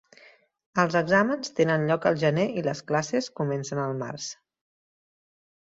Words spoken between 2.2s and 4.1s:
gener i les classes comencen al